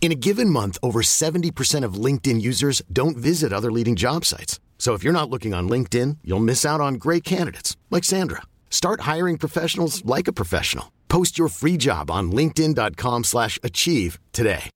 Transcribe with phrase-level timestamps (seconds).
[0.00, 4.58] In a given month, over 70% of LinkedIn users don't visit other leading job sites.
[4.78, 8.40] So if you're not looking on LinkedIn, you'll miss out on great candidates like Sandra.
[8.70, 10.90] Start hiring professionals like a professional.
[11.08, 14.70] Post your free job on linkedin.com/achieve today.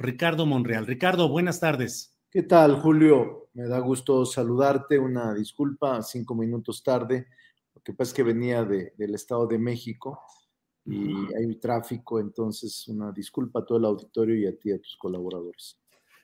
[0.00, 0.86] Ricardo Monreal.
[0.86, 2.14] Ricardo, buenas tardes.
[2.30, 3.50] ¿Qué tal, Julio?
[3.52, 4.98] Me da gusto saludarte.
[4.98, 7.26] Una disculpa, cinco minutos tarde.
[7.74, 10.22] Lo que pasa es que venía de, del Estado de México
[10.84, 14.78] y hay tráfico, entonces una disculpa a todo el auditorio y a ti y a
[14.78, 15.78] tus colaboradores.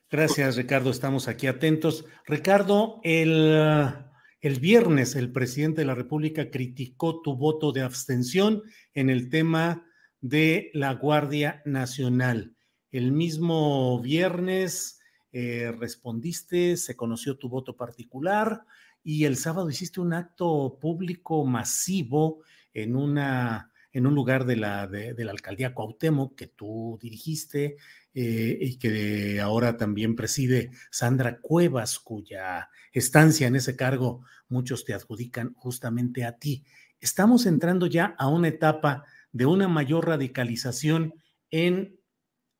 [0.09, 0.89] Gracias, Ricardo.
[0.89, 2.05] Estamos aquí atentos.
[2.25, 3.93] Ricardo, el,
[4.39, 8.63] el viernes el presidente de la República criticó tu voto de abstención
[8.93, 9.85] en el tema
[10.21, 12.55] de la Guardia Nacional.
[12.91, 14.99] El mismo viernes
[15.33, 18.63] eh, respondiste, se conoció tu voto particular
[19.03, 24.87] y el sábado hiciste un acto público masivo en una en un lugar de la,
[25.27, 27.77] alcaldía Cuauhtémoc que tú dirigiste
[28.13, 34.93] eh, y que ahora también preside Sandra Cuevas, cuya estancia en ese cargo muchos te
[34.93, 36.63] adjudican justamente a ti.
[36.99, 41.15] Estamos entrando ya a una etapa de una mayor radicalización
[41.49, 41.99] en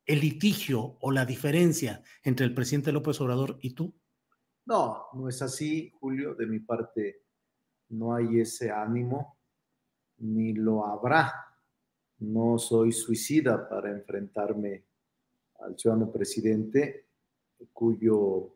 [0.07, 3.93] el litigio o la diferencia entre el presidente López Obrador y tú.
[4.65, 6.33] No, no es así, Julio.
[6.33, 7.21] De mi parte,
[7.89, 9.36] no hay ese ánimo
[10.19, 11.33] ni lo habrá.
[12.19, 14.83] No soy suicida para enfrentarme
[15.59, 17.05] al ciudadano presidente,
[17.73, 18.53] cuyo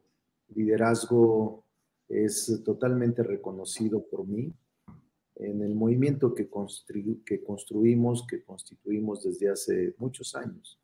[0.55, 1.63] liderazgo
[2.07, 4.53] es totalmente reconocido por mí
[5.35, 10.79] en el movimiento que, construimos, que constituimos desde hace muchos años.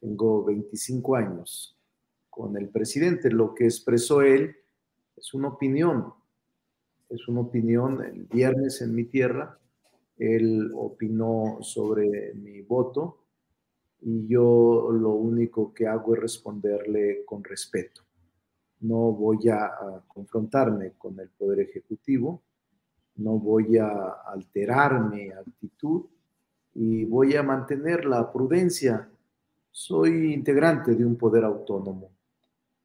[0.00, 1.76] Tengo 25 años
[2.30, 3.30] con el presidente.
[3.30, 4.56] Lo que expresó él
[5.16, 6.12] es una opinión,
[7.10, 9.58] es una opinión el viernes en mi tierra
[10.22, 13.18] él opinó sobre mi voto
[14.02, 18.02] y yo lo único que hago es responderle con respeto.
[18.80, 22.42] No voy a, confrontarme con el Poder Ejecutivo,
[23.16, 23.88] no voy a
[24.26, 26.06] alterar mi actitud
[26.74, 29.08] y voy a mantener la prudencia.
[29.72, 32.10] Soy integrante de un poder autónomo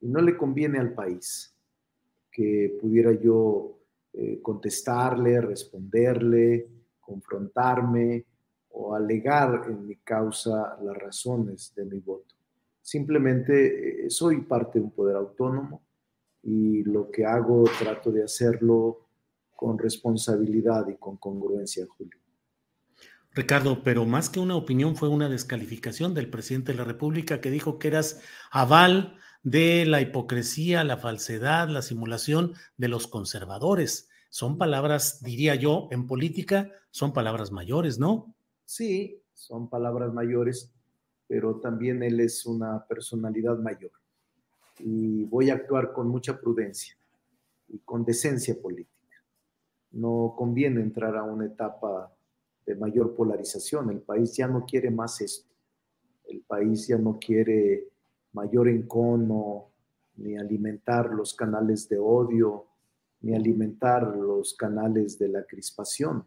[0.02, 1.54] y no le conviene al país
[2.31, 3.78] que pudiera yo
[4.14, 6.76] eh, contestarle, responderle,
[7.07, 8.25] confrontarme
[8.72, 12.35] o alegar en mi causa las razones de mi voto.
[12.81, 15.81] Simplemente eh, soy parte de un poder autónomo
[16.44, 19.07] y lo que hago trato de hacerlo
[19.56, 22.19] con responsabilidad y con congruencia, Julio.
[23.34, 27.51] Ricardo, pero más que una opinión fue una descalificación del presidente de la República que
[27.51, 34.57] dijo que eras aval de la hipocresía, la falsedad, la simulación de los conservadores son
[34.57, 38.35] palabras, diría yo, en política, son palabras mayores, ¿no?
[38.65, 40.71] Sí, son palabras mayores,
[41.27, 43.91] pero también él es una personalidad mayor.
[44.79, 46.95] Y voy a actuar con mucha prudencia
[47.67, 48.93] y con decencia política.
[49.91, 52.13] No conviene entrar a una etapa
[52.65, 53.89] de mayor polarización.
[53.89, 55.53] El país ya no quiere más esto.
[56.25, 57.88] El país ya no quiere
[58.33, 59.71] mayor encono,
[60.17, 62.67] ni alimentar los canales de odio,
[63.22, 66.25] ni alimentar los canales de la crispación.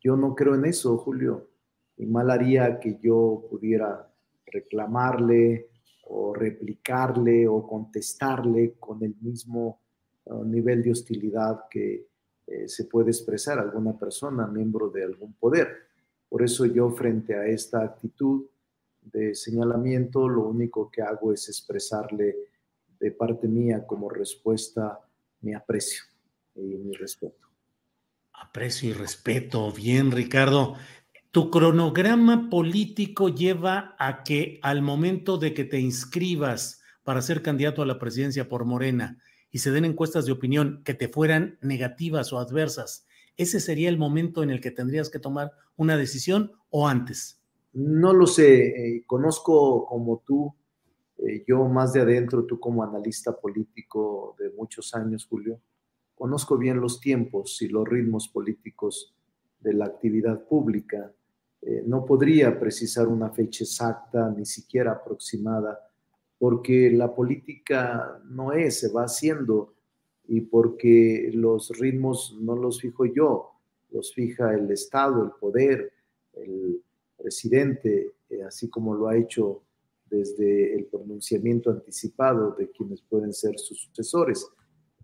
[0.00, 1.50] Yo no creo en eso, Julio,
[1.96, 4.10] y mal haría que yo pudiera
[4.46, 5.70] reclamarle
[6.04, 9.80] o replicarle o contestarle con el mismo
[10.24, 12.08] uh, nivel de hostilidad que
[12.46, 15.68] eh, se puede expresar alguna persona, miembro de algún poder.
[16.28, 18.46] Por eso yo frente a esta actitud
[19.02, 22.36] de señalamiento, lo único que hago es expresarle
[22.98, 25.00] de parte mía como respuesta
[25.40, 26.04] mi aprecio
[26.54, 27.48] y mi respeto.
[28.32, 29.72] Aprecio y respeto.
[29.72, 30.76] Bien, Ricardo.
[31.30, 37.82] Tu cronograma político lleva a que al momento de que te inscribas para ser candidato
[37.82, 39.20] a la presidencia por Morena
[39.50, 43.06] y se den encuestas de opinión que te fueran negativas o adversas,
[43.36, 47.40] ¿ese sería el momento en el que tendrías que tomar una decisión o antes?
[47.72, 50.54] No lo sé, eh, conozco como tú,
[51.28, 55.60] eh, yo más de adentro, tú como analista político de muchos años, Julio,
[56.14, 59.14] conozco bien los tiempos y los ritmos políticos
[59.60, 61.12] de la actividad pública.
[61.62, 65.78] Eh, no podría precisar una fecha exacta, ni siquiera aproximada,
[66.38, 69.74] porque la política no es, se va haciendo
[70.26, 73.52] y porque los ritmos no los fijo yo,
[73.90, 75.92] los fija el Estado, el poder,
[76.34, 76.82] el
[77.16, 79.62] presidente, eh, así como lo ha hecho
[80.10, 84.46] desde el pronunciamiento anticipado de quienes pueden ser sus sucesores.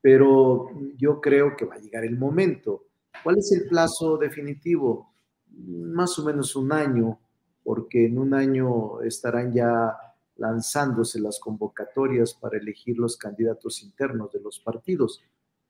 [0.00, 2.86] Pero yo creo que va a llegar el momento.
[3.22, 5.14] ¿Cuál es el plazo definitivo?
[5.56, 7.18] Más o menos un año,
[7.62, 9.96] porque en un año estarán ya
[10.36, 15.22] lanzándose las convocatorias para elegir los candidatos internos de los partidos.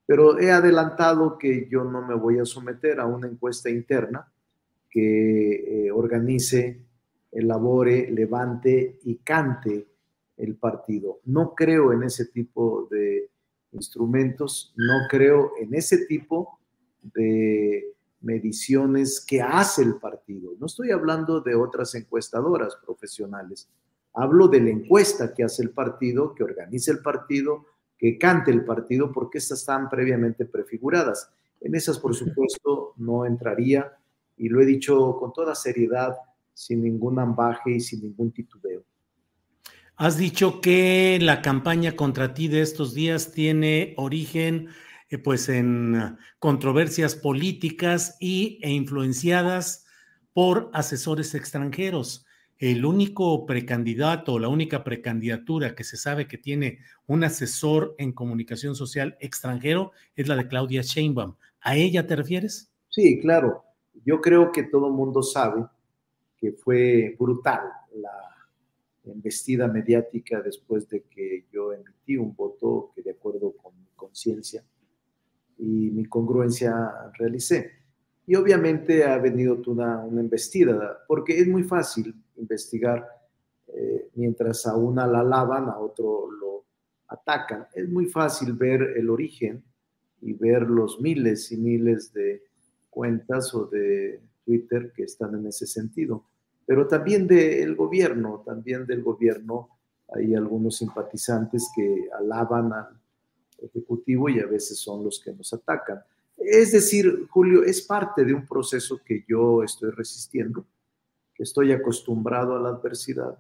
[0.06, 4.30] Pero he adelantado que yo no me voy a someter a una encuesta interna
[4.90, 6.83] que eh, organice,
[7.34, 9.86] elabore, levante y cante
[10.36, 11.20] el partido.
[11.24, 13.30] No creo en ese tipo de
[13.72, 16.58] instrumentos, no creo en ese tipo
[17.02, 20.52] de mediciones que hace el partido.
[20.58, 23.68] No estoy hablando de otras encuestadoras profesionales.
[24.14, 27.66] Hablo de la encuesta que hace el partido, que organiza el partido,
[27.98, 31.30] que cante el partido, porque estas están previamente prefiguradas.
[31.60, 33.92] En esas, por supuesto, no entraría
[34.36, 36.16] y lo he dicho con toda seriedad,
[36.54, 38.82] sin ningún ambaje y sin ningún titubeo.
[39.96, 44.68] Has dicho que la campaña contra ti de estos días tiene origen
[45.10, 49.86] eh, pues en controversias políticas y, e influenciadas
[50.32, 52.26] por asesores extranjeros
[52.58, 58.74] el único precandidato, la única precandidatura que se sabe que tiene un asesor en comunicación
[58.74, 61.34] social extranjero es la de Claudia Sheinbaum.
[61.60, 62.72] ¿A ella te refieres?
[62.88, 63.64] Sí, claro.
[64.04, 65.66] Yo creo que todo el mundo sabe
[66.44, 67.62] que fue brutal
[67.94, 68.10] la
[69.04, 74.62] embestida mediática después de que yo emití un voto que de acuerdo con mi conciencia
[75.56, 77.70] y mi congruencia realicé.
[78.26, 83.08] Y obviamente ha venido una, una embestida, porque es muy fácil investigar
[83.68, 86.66] eh, mientras a una la alaban, a otro lo
[87.08, 87.68] atacan.
[87.74, 89.64] Es muy fácil ver el origen
[90.20, 92.42] y ver los miles y miles de
[92.90, 96.26] cuentas o de Twitter que están en ese sentido.
[96.66, 99.68] Pero también del gobierno, también del gobierno
[100.14, 103.00] hay algunos simpatizantes que alaban al
[103.62, 106.00] Ejecutivo y a veces son los que nos atacan.
[106.36, 110.66] Es decir, Julio, es parte de un proceso que yo estoy resistiendo
[111.34, 113.38] que estoy acostumbrado a la adversidad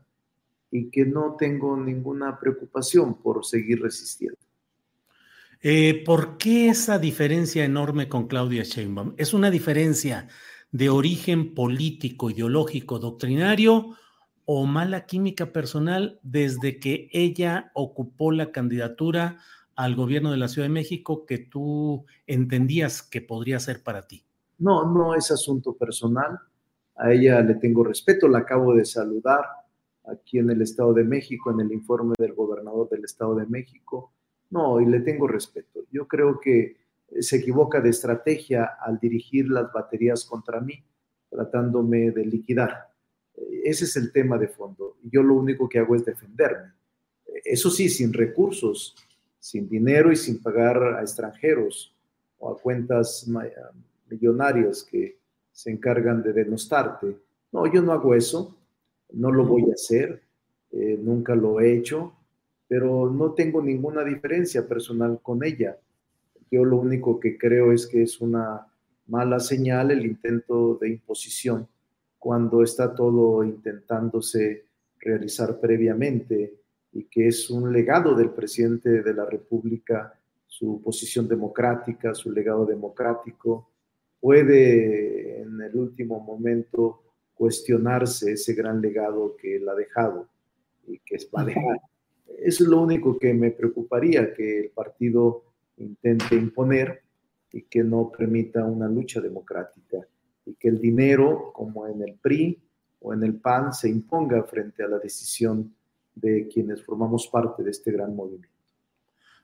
[0.70, 4.38] y que no tengo ninguna preocupación por seguir resistiendo.
[5.62, 9.14] Eh, ¿Por qué esa diferencia enorme con Claudia Sheinbaum?
[9.16, 10.28] ¿Es una diferencia
[10.74, 13.94] de origen político, ideológico, doctrinario
[14.44, 19.38] o mala química personal desde que ella ocupó la candidatura
[19.76, 24.26] al gobierno de la Ciudad de México que tú entendías que podría ser para ti?
[24.58, 26.40] No, no es asunto personal
[26.96, 29.44] a ella le tengo respeto, la acabo de saludar
[30.06, 34.12] aquí en el Estado de México, en el informe del gobernador del Estado de México.
[34.50, 35.80] No, y le tengo respeto.
[35.90, 36.76] Yo creo que
[37.20, 40.82] se equivoca de estrategia al dirigir las baterías contra mí,
[41.30, 42.88] tratándome de liquidar.
[43.64, 44.96] Ese es el tema de fondo.
[45.02, 46.72] Yo lo único que hago es defenderme.
[47.44, 48.94] Eso sí, sin recursos,
[49.38, 51.94] sin dinero y sin pagar a extranjeros
[52.38, 53.28] o a cuentas
[54.08, 55.18] millonarias que
[55.52, 57.16] se encargan de denostarte.
[57.52, 58.56] No, yo no hago eso,
[59.12, 60.22] no lo voy a hacer,
[60.72, 62.14] eh, nunca lo he hecho,
[62.66, 65.78] pero no tengo ninguna diferencia personal con ella.
[66.50, 68.66] Yo lo único que creo es que es una
[69.06, 71.68] mala señal el intento de imposición
[72.18, 74.64] cuando está todo intentándose
[74.98, 76.54] realizar previamente
[76.92, 82.64] y que es un legado del presidente de la República, su posición democrática, su legado
[82.64, 83.68] democrático,
[84.20, 87.02] puede en el último momento
[87.34, 90.28] cuestionarse ese gran legado que él ha dejado
[90.86, 91.80] y que va a dejar.
[92.38, 95.42] Es lo único que me preocuparía, que el partido
[95.76, 97.02] intente imponer
[97.52, 99.98] y que no permita una lucha democrática
[100.46, 102.60] y que el dinero, como en el PRI
[103.00, 105.74] o en el PAN, se imponga frente a la decisión
[106.14, 108.48] de quienes formamos parte de este gran movimiento.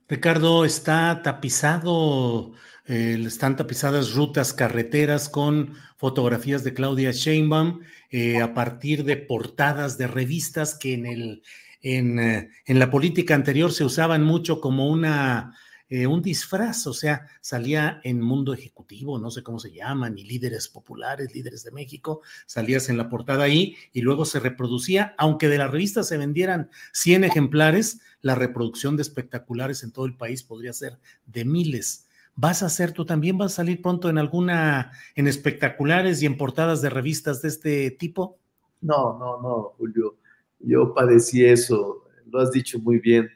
[0.08, 2.52] Ricardo, está tapizado,
[2.86, 9.98] eh, están tapizadas rutas, carreteras con fotografías de Claudia Sheinbaum eh, a partir de portadas
[9.98, 11.42] de revistas que en el
[11.82, 15.54] en, eh, en la política anterior se usaban mucho como una
[15.90, 20.22] eh, un disfraz, o sea, salía en Mundo Ejecutivo, no sé cómo se llaman, y
[20.22, 25.48] líderes populares, líderes de México, salías en la portada ahí y luego se reproducía, aunque
[25.48, 30.44] de la revista se vendieran 100 ejemplares, la reproducción de espectaculares en todo el país
[30.44, 32.06] podría ser de miles.
[32.36, 33.36] ¿Vas a hacer tú también?
[33.36, 37.90] ¿Vas a salir pronto en alguna, en espectaculares y en portadas de revistas de este
[37.90, 38.38] tipo?
[38.80, 40.18] No, no, no, Julio.
[40.60, 43.28] Yo padecí eso, lo has dicho muy bien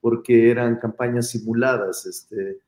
[0.00, 2.06] porque eran campañas simuladas.
[2.06, 2.58] Este,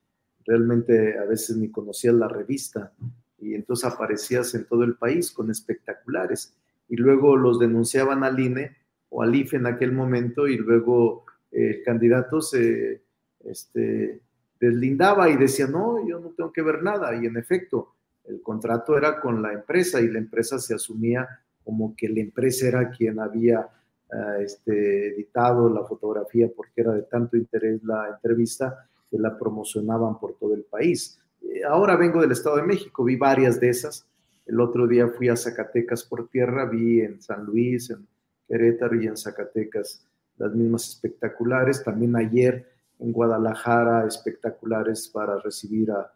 [0.45, 2.93] realmente a veces ni conocías la revista
[3.39, 6.55] y entonces aparecías en todo el país con espectaculares
[6.89, 8.77] y luego los denunciaban al INE
[9.09, 13.03] o al IFE en aquel momento y luego el candidato se
[13.45, 14.21] este,
[14.59, 17.15] deslindaba y decía, no, yo no tengo que ver nada.
[17.15, 21.29] Y en efecto, el contrato era con la empresa y la empresa se asumía
[21.65, 23.69] como que la empresa era quien había
[24.41, 30.35] este, editado la fotografía porque era de tanto interés la entrevista que la promocionaban por
[30.35, 31.19] todo el país.
[31.43, 34.07] Eh, ahora vengo del Estado de México, vi varias de esas.
[34.47, 38.07] El otro día fui a Zacatecas por tierra, vi en San Luis, en
[38.49, 41.83] Querétaro y en Zacatecas las mismas espectaculares.
[41.83, 42.67] También ayer
[42.99, 46.07] en Guadalajara, espectaculares para recibir al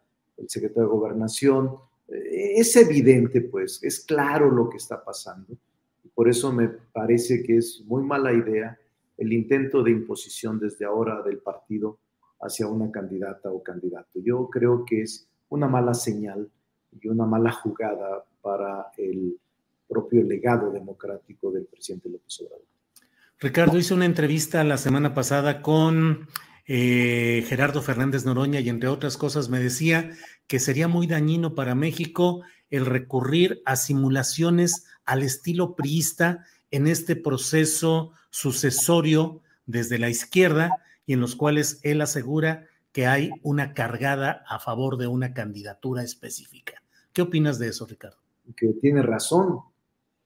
[0.47, 1.75] secretario de Gobernación.
[2.07, 5.57] Eh, es evidente, pues, es claro lo que está pasando.
[6.17, 8.75] Por eso me parece que es muy mala idea
[9.19, 11.99] el intento de imposición desde ahora del partido
[12.41, 14.19] hacia una candidata o candidato.
[14.25, 16.49] Yo creo que es una mala señal
[16.99, 19.37] y una mala jugada para el
[19.87, 22.65] propio legado democrático del presidente López Obrador.
[23.39, 26.29] Ricardo hizo una entrevista la semana pasada con
[26.65, 30.09] eh, Gerardo Fernández Noroña y entre otras cosas me decía
[30.47, 37.15] que sería muy dañino para México el recurrir a simulaciones al estilo priista en este
[37.15, 44.43] proceso sucesorio desde la izquierda y en los cuales él asegura que hay una cargada
[44.47, 46.81] a favor de una candidatura específica.
[47.13, 48.17] ¿Qué opinas de eso, Ricardo?
[48.55, 49.59] Que tiene razón.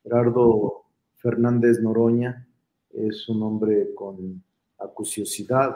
[0.03, 0.85] Gerardo
[1.17, 2.47] Fernández Noroña
[2.91, 4.43] es un hombre con
[4.79, 5.75] acuciosidad.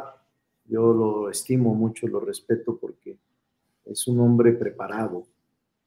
[0.66, 3.18] Yo lo estimo mucho, lo respeto porque
[3.86, 5.28] es un hombre preparado,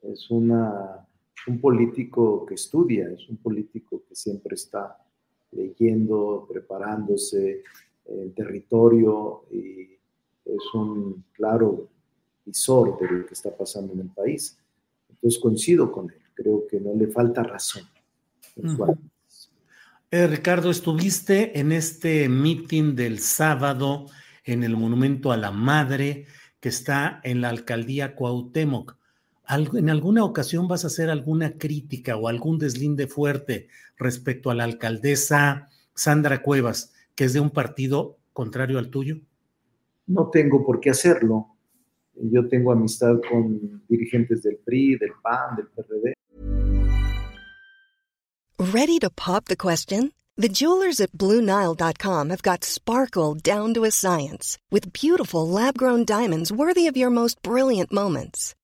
[0.03, 1.07] es una,
[1.47, 4.97] un político que estudia, es un político que siempre está
[5.53, 7.63] leyendo, preparándose
[8.07, 9.99] el territorio y
[10.45, 11.89] es un claro
[12.45, 14.59] visor de lo que está pasando en el país.
[15.09, 17.85] Entonces coincido con él, creo que no le falta razón.
[20.11, 24.07] Eh, Ricardo, estuviste en este meeting del sábado
[24.45, 26.27] en el Monumento a la Madre
[26.61, 28.98] que está en la alcaldía Cuauhtémoc
[29.49, 34.65] en alguna ocasión vas a hacer alguna crítica o algún deslinde fuerte respecto a la
[34.65, 39.17] alcaldesa Sandra Cuevas, que es de un partido contrario al tuyo?
[40.07, 41.57] No tengo por qué hacerlo.
[42.15, 46.15] Yo tengo amistad con dirigentes del PRI, del PAN, del PRD.
[48.59, 50.13] Ready to pop the question?
[50.37, 56.53] The jewelers at BlueNile.com have got sparkle down to a science with beautiful lab-grown diamonds
[56.53, 58.55] worthy of your most brilliant moments.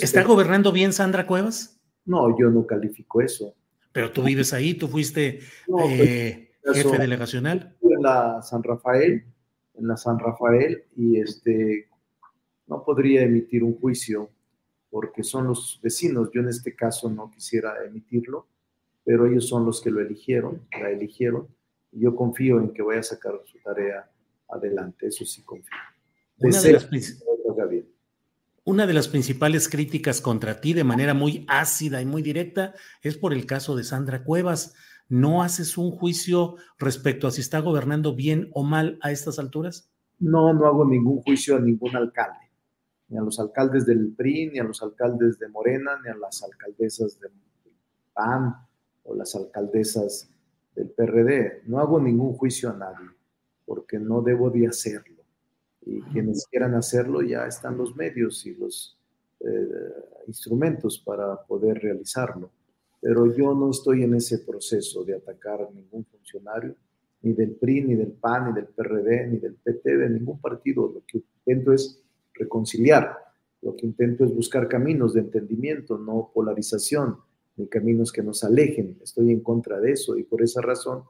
[0.00, 1.80] ¿Está gobernando bien Sandra Cuevas?
[2.04, 3.54] No, yo no califico eso.
[3.92, 5.40] Pero tú vives ahí, tú fuiste
[5.88, 7.76] eh, pues, jefe delegacional.
[7.80, 9.24] En la San Rafael,
[9.74, 11.88] en la San Rafael, y este
[12.66, 14.30] no podría emitir un juicio
[14.90, 16.30] porque son los vecinos.
[16.32, 18.48] Yo en este caso no quisiera emitirlo,
[19.04, 21.48] pero ellos son los que lo eligieron, la eligieron,
[21.92, 24.10] y yo confío en que vaya a sacar su tarea
[24.48, 25.70] adelante, eso sí confío.
[26.38, 26.88] Una de, las,
[28.64, 33.18] una de las principales críticas contra ti de manera muy ácida y muy directa es
[33.18, 34.74] por el caso de Sandra Cuevas.
[35.06, 39.92] ¿No haces un juicio respecto a si está gobernando bien o mal a estas alturas?
[40.18, 42.38] No, no hago ningún juicio a ningún alcalde.
[43.08, 46.42] ni a los alcaldes del PRI, ni a los alcaldes de Morena, ni a las
[46.42, 47.32] alcaldesas del
[48.14, 48.56] PAN
[49.02, 50.30] o las alcaldesas
[50.74, 51.64] del PRD.
[51.66, 53.10] No hago ningún juicio a nadie,
[53.66, 55.13] porque no debo de hacerlo.
[55.86, 58.98] Y quienes quieran hacerlo ya están los medios y los
[59.40, 59.68] eh,
[60.26, 62.50] instrumentos para poder realizarlo.
[63.00, 66.74] Pero yo no estoy en ese proceso de atacar a ningún funcionario,
[67.20, 70.90] ni del PRI, ni del PAN, ni del PRD, ni del PT, de ningún partido.
[70.94, 73.18] Lo que intento es reconciliar,
[73.60, 77.18] lo que intento es buscar caminos de entendimiento, no polarización,
[77.56, 78.98] ni caminos que nos alejen.
[79.02, 81.04] Estoy en contra de eso y por esa razón,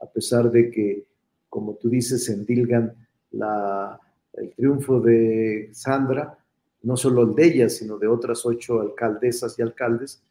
[0.00, 1.06] a pesar de que,
[1.48, 2.94] como tú dices, endilgan
[3.32, 3.98] la,
[4.34, 6.38] el triunfo de Sandra,
[6.82, 10.22] no solo el de ella, sino de otras ocho alcaldesas y alcaldes,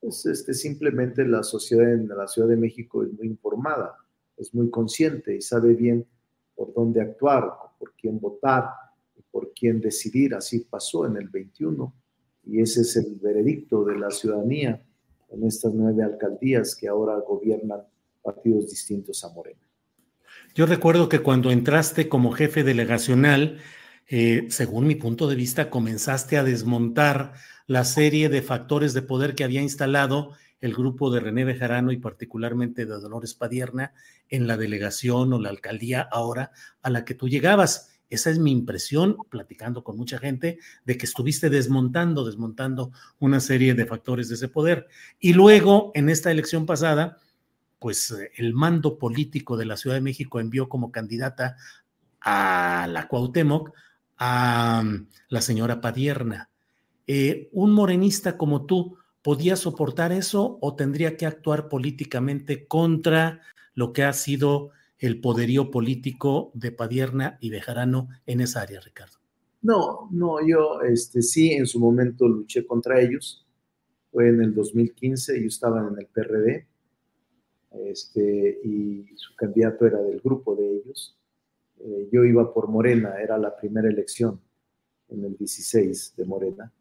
[0.00, 3.96] pues este, simplemente la sociedad en la Ciudad de México es muy informada,
[4.36, 6.06] es muy consciente y sabe bien
[6.54, 8.68] por dónde actuar, por quién votar
[9.30, 10.34] por quién decidir.
[10.34, 11.92] Así pasó en el 21
[12.46, 14.82] y ese es el veredicto de la ciudadanía
[15.30, 17.82] en estas nueve alcaldías que ahora gobiernan
[18.22, 19.67] partidos distintos a Morena.
[20.54, 23.58] Yo recuerdo que cuando entraste como jefe delegacional,
[24.08, 27.34] eh, según mi punto de vista, comenzaste a desmontar
[27.66, 31.98] la serie de factores de poder que había instalado el grupo de René Bejarano y
[31.98, 33.92] particularmente de Dolores Padierna
[34.28, 36.50] en la delegación o la alcaldía ahora
[36.82, 38.00] a la que tú llegabas.
[38.10, 43.74] Esa es mi impresión, platicando con mucha gente, de que estuviste desmontando, desmontando una serie
[43.74, 44.88] de factores de ese poder.
[45.20, 47.18] Y luego, en esta elección pasada,
[47.78, 51.56] pues eh, el mando político de la Ciudad de México envió como candidata
[52.20, 53.72] a la Cuauhtémoc
[54.16, 56.50] a mm, la señora Padierna.
[57.06, 63.40] Eh, ¿Un morenista como tú podía soportar eso o tendría que actuar políticamente contra
[63.74, 68.80] lo que ha sido el poderío político de Padierna y de Jarano en esa área,
[68.80, 69.18] Ricardo?
[69.62, 73.46] No, no, yo este, sí en su momento luché contra ellos.
[74.10, 76.66] Fue en el 2015, yo estaba en el PRD
[77.86, 81.16] este, y su candidato era del grupo de ellos.
[81.80, 84.40] Eh, yo iba por Morena, era la primera elección
[85.08, 86.72] en el 16 de Morena.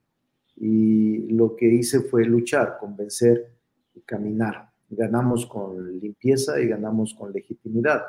[0.56, 3.52] Y lo que hice fue luchar, convencer
[3.94, 8.04] y caminar ganamos con limpieza y ganamos con legitimidad,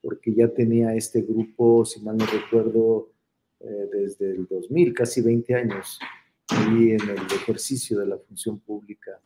[0.00, 3.10] porque ya tenía este grupo, si mal no recuerdo,
[3.60, 5.98] eh, desde el 2000, casi 20 años,
[6.70, 9.18] y en el ejercicio de la función pública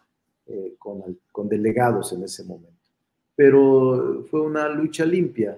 [0.47, 2.78] eh, con, con, delegados en ese momento.
[3.39, 5.57] Pero fue una lucha limpia.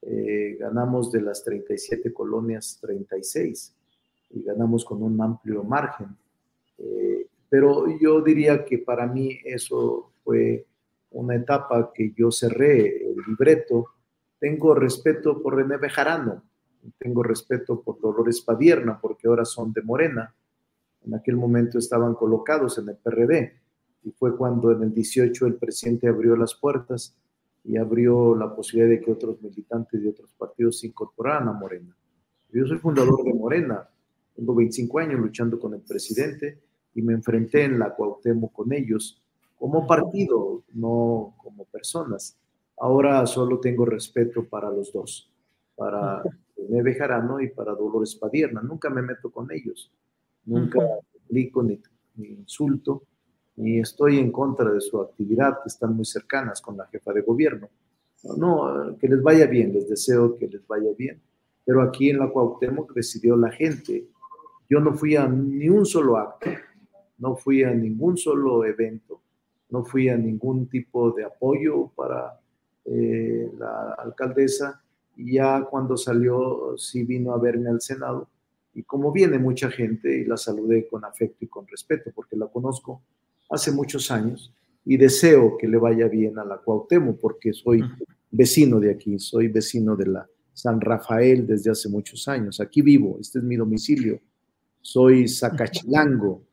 [0.00, 3.74] Eh, ganamos de las 37 colonias 36
[4.30, 6.16] y ganamos con un amplio margen.
[7.48, 10.66] pero yo diría que para mí eso fue
[11.10, 13.86] una etapa que yo cerré el libreto,
[14.38, 16.44] tengo respeto por René Bejarano,
[16.96, 20.32] tengo respeto por Dolores Padierna, porque ahora son de Morena.
[21.04, 23.65] En aquel momento estaban colocados en el PRD
[24.06, 27.16] y fue cuando en el 18 el presidente abrió las puertas
[27.64, 31.96] y abrió la posibilidad de que otros militantes de otros partidos se incorporaran a Morena.
[32.52, 33.88] Yo soy fundador de Morena,
[34.36, 36.60] tengo 25 años luchando con el presidente
[36.94, 39.20] y me enfrenté en la Cuauhtémoc con ellos
[39.56, 42.38] como partido, no como personas.
[42.78, 45.28] Ahora solo tengo respeto para los dos,
[45.74, 46.22] para
[46.68, 48.62] Neve Jarano y para Dolores Padierna.
[48.62, 49.90] Nunca me meto con ellos,
[50.44, 50.78] nunca
[51.12, 51.80] explico ni,
[52.16, 53.02] insulto,
[53.56, 57.22] ni estoy en contra de su actividad, que están muy cercanas con la jefa de
[57.22, 57.68] gobierno.
[58.36, 61.20] No, que les vaya bien, les deseo que les vaya bien.
[61.64, 64.08] Pero aquí en la Cuauhtémoc decidió la gente.
[64.68, 66.50] Yo no fui a ni un solo acto,
[67.18, 69.20] no fui a ningún solo evento
[69.70, 72.38] no fui a ningún tipo de apoyo para
[72.84, 74.82] eh, la alcaldesa
[75.16, 78.28] y ya cuando salió sí vino a verme al Senado
[78.74, 82.46] y como viene mucha gente y la saludé con afecto y con respeto porque la
[82.46, 83.02] conozco
[83.50, 84.52] hace muchos años
[84.84, 87.82] y deseo que le vaya bien a la Cuauhtémoc porque soy
[88.30, 92.60] vecino de aquí, soy vecino de la San Rafael desde hace muchos años.
[92.60, 94.20] Aquí vivo, este es mi domicilio.
[94.80, 96.44] Soy Zacachilango.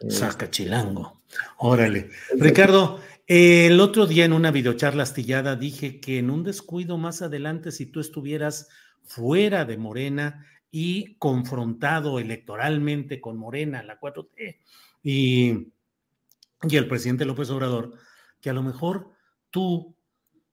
[0.10, 1.20] Zacachilango.
[1.58, 2.08] Órale.
[2.38, 7.70] Ricardo, el otro día en una videocharla astillada dije que en un descuido más adelante,
[7.70, 8.68] si tú estuvieras
[9.04, 14.56] fuera de Morena y confrontado electoralmente con Morena, la 4T,
[15.02, 15.72] y,
[16.62, 17.94] y el presidente López Obrador,
[18.40, 19.10] que a lo mejor
[19.50, 19.96] tú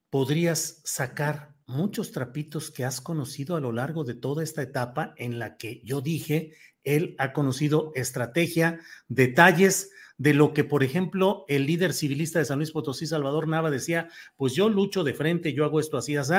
[0.10, 5.38] podrías sacar muchos trapitos que has conocido a lo largo de toda esta etapa en
[5.38, 11.68] la que yo dije, él ha conocido estrategia, detalles de lo que, por ejemplo, el
[11.68, 15.66] líder civilista de San Luis Potosí, Salvador Nava, decía, pues yo lucho de frente, yo
[15.66, 16.34] hago esto así, así,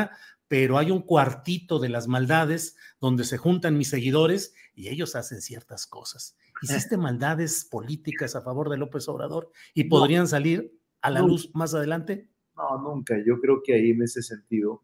[0.48, 5.42] pero hay un cuartito de las maldades donde se juntan mis seguidores y ellos hacen
[5.42, 6.36] ciertas cosas.
[6.62, 11.74] Hiciste maldades políticas a favor de López Obrador y podrían salir a la luz más
[11.74, 12.28] adelante.
[12.56, 13.14] No, nunca.
[13.24, 14.82] Yo creo que ahí en ese sentido,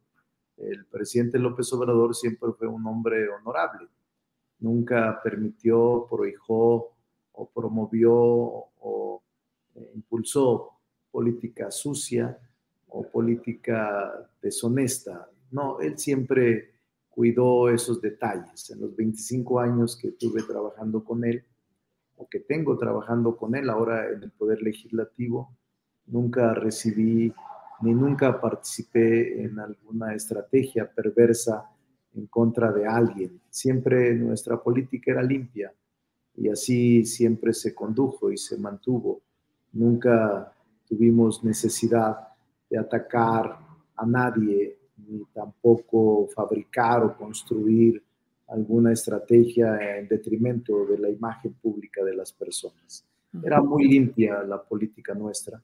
[0.58, 3.88] el presidente López Obrador siempre fue un hombre honorable.
[4.60, 6.94] Nunca permitió, prohijó
[7.32, 9.22] o promovió o
[9.74, 10.70] eh, impulsó
[11.10, 12.38] política sucia
[12.88, 15.28] o política deshonesta.
[15.54, 16.72] No, él siempre
[17.08, 18.68] cuidó esos detalles.
[18.70, 21.44] En los 25 años que tuve trabajando con él,
[22.16, 25.56] o que tengo trabajando con él ahora en el Poder Legislativo,
[26.06, 27.32] nunca recibí
[27.82, 31.70] ni nunca participé en alguna estrategia perversa
[32.14, 33.40] en contra de alguien.
[33.48, 35.72] Siempre nuestra política era limpia
[36.36, 39.22] y así siempre se condujo y se mantuvo.
[39.72, 40.52] Nunca
[40.88, 42.16] tuvimos necesidad
[42.68, 43.58] de atacar
[43.94, 48.02] a nadie ni tampoco fabricar o construir
[48.48, 53.04] alguna estrategia en detrimento de la imagen pública de las personas.
[53.42, 55.60] Era muy limpia la política nuestra,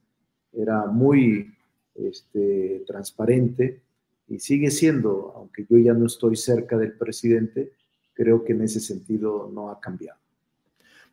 [0.53, 1.55] era muy
[1.95, 3.81] este, transparente
[4.27, 7.73] y sigue siendo, aunque yo ya no estoy cerca del presidente,
[8.12, 10.19] creo que en ese sentido no ha cambiado.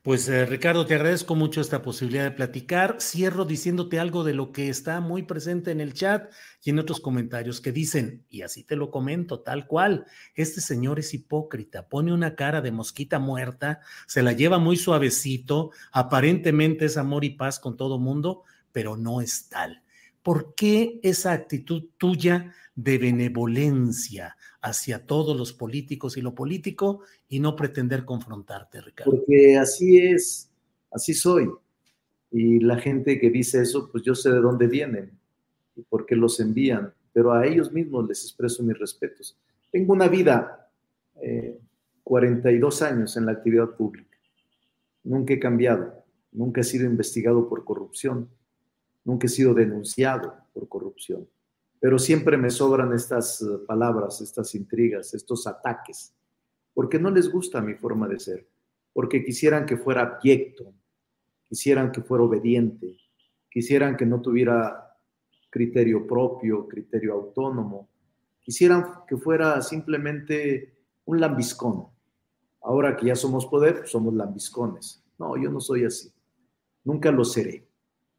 [0.07, 2.95] Pues eh, Ricardo, te agradezco mucho esta posibilidad de platicar.
[3.01, 6.31] Cierro diciéndote algo de lo que está muy presente en el chat
[6.63, 10.97] y en otros comentarios que dicen, y así te lo comento, tal cual, este señor
[10.97, 16.95] es hipócrita, pone una cara de mosquita muerta, se la lleva muy suavecito, aparentemente es
[16.95, 19.83] amor y paz con todo mundo, pero no es tal.
[20.23, 27.39] ¿Por qué esa actitud tuya de benevolencia hacia todos los políticos y lo político y
[27.39, 29.11] no pretender confrontarte, Ricardo?
[29.11, 30.49] Porque así es,
[30.91, 31.49] así soy.
[32.31, 35.11] Y la gente que dice eso, pues yo sé de dónde vienen
[35.75, 39.37] y por qué los envían, pero a ellos mismos les expreso mis respetos.
[39.71, 40.69] Tengo una vida,
[42.03, 44.17] 42 eh, años en la actividad pública.
[45.03, 48.29] Nunca he cambiado, nunca he sido investigado por corrupción
[49.07, 51.27] nunca he sido denunciado por corrupción,
[51.79, 56.13] pero siempre me sobran estas eh, palabras, estas intrigas, estos ataques,
[56.73, 58.47] porque no les gusta mi forma de ser,
[58.93, 60.73] porque quisieran que fuera abyecto,
[61.43, 62.97] quisieran que fuera obediente,
[63.49, 64.95] quisieran que no tuviera
[65.49, 67.89] criterio propio, criterio autónomo,
[68.41, 71.87] quisieran que fuera simplemente un lambiscón.
[72.61, 75.03] Ahora que ya somos poder, somos lambiscones.
[75.17, 76.11] No, yo no soy así.
[76.83, 77.65] Nunca lo seré.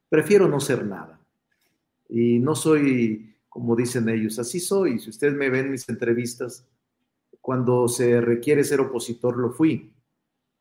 [0.09, 1.21] Prefiero no ser nada.
[2.09, 5.01] Y no soy, como dicen ellos, así soy.
[5.01, 6.65] Si ustedes me ven en mis entrevistas,
[7.41, 9.93] cuando se requiere ser opositor, lo fui.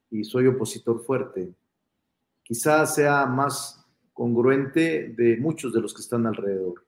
[0.10, 1.53] Y soy opositor fuerte.
[2.41, 6.88] Quizás sea más congruente de muchos de los que están alrededor.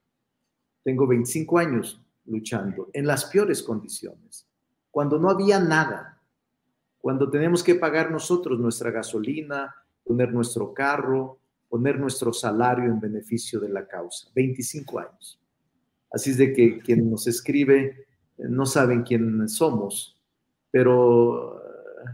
[0.82, 4.48] Tengo 25 años luchando en las peores condiciones,
[4.90, 6.20] cuando no había nada,
[6.98, 13.60] cuando tenemos que pagar nosotros nuestra gasolina, poner nuestro carro, poner nuestro salario en beneficio
[13.60, 14.28] de la causa.
[14.34, 15.39] 25 años.
[16.12, 18.06] Así es de que quien nos escribe
[18.38, 20.16] eh, no saben quién somos,
[20.70, 22.10] pero eh,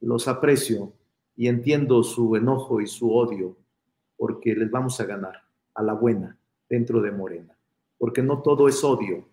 [0.00, 0.92] los aprecio
[1.36, 3.56] y entiendo su enojo y su odio
[4.16, 5.42] porque les vamos a ganar
[5.74, 6.36] a la buena
[6.68, 7.56] dentro de Morena.
[7.98, 9.26] Porque no todo es odio,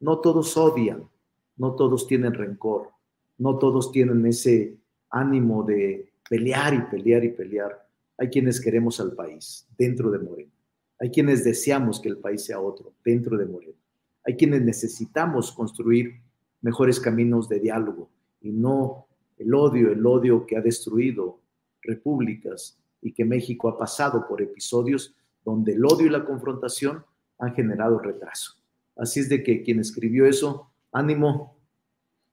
[0.00, 1.08] no todos odian,
[1.56, 2.90] no todos tienen rencor,
[3.38, 4.76] no todos tienen ese
[5.10, 10.52] ánimo de pelear y pelear y pelear hay quienes queremos al país dentro de Morena.
[11.00, 13.78] Hay quienes deseamos que el país sea otro dentro de Morena.
[14.24, 16.20] Hay quienes necesitamos construir
[16.60, 18.10] mejores caminos de diálogo
[18.42, 19.06] y no
[19.38, 21.40] el odio, el odio que ha destruido
[21.80, 27.02] repúblicas y que México ha pasado por episodios donde el odio y la confrontación
[27.38, 28.56] han generado retraso.
[28.94, 31.56] Así es de que quien escribió eso, ánimo,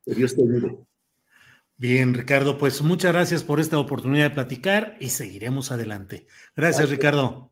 [0.03, 0.77] que Dios te ayude.
[1.77, 6.27] Bien, Ricardo, pues muchas gracias por esta oportunidad de platicar y seguiremos adelante.
[6.55, 7.51] Gracias, Ricardo.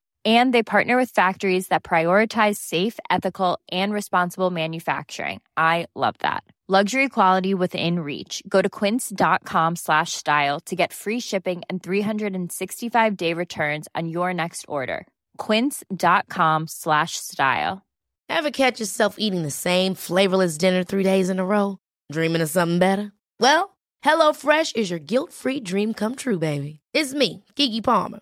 [0.25, 6.43] and they partner with factories that prioritize safe ethical and responsible manufacturing i love that
[6.71, 8.41] Luxury quality within reach.
[8.47, 14.33] Go to quince.com slash style to get free shipping and 365 day returns on your
[14.33, 15.05] next order.
[15.35, 17.81] Quince.com slash style.
[18.29, 21.77] Ever catch yourself eating the same flavorless dinner three days in a row?
[22.09, 23.11] Dreaming of something better?
[23.37, 26.79] Well, hello fresh is your guilt free dream come true, baby.
[26.93, 28.21] It's me, gigi Palmer.